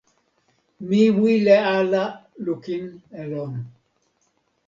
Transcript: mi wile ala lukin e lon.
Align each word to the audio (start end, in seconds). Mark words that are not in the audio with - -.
mi 0.87 1.01
wile 1.19 1.55
ala 1.77 2.03
lukin 2.45 2.85
e 3.19 3.23
lon. 3.31 3.53